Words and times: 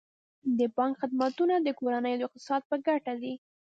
د 0.57 0.59
بانک 0.75 0.93
خدمتونه 1.01 1.55
د 1.59 1.67
کورنیو 1.79 2.19
د 2.19 2.21
اقتصاد 2.27 2.61
په 2.69 2.75
ګټه 2.87 3.13
دي. 3.21 3.33